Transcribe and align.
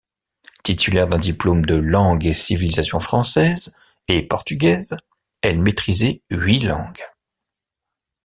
Titulaire 0.63 1.07
d’un 1.07 1.19
diplôme 1.19 1.63
de 1.63 1.75
langues 1.75 2.25
et 2.25 2.33
civilisations 2.33 2.99
françaises 3.01 3.71
et 4.07 4.23
portugaises, 4.27 4.97
elle 5.43 5.61
maîtrisait 5.61 6.23
huit 6.31 6.61
langues. 6.61 7.03